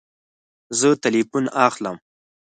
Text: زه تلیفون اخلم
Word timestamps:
زه 0.79 0.89
تلیفون 1.03 1.45
اخلم 1.67 1.97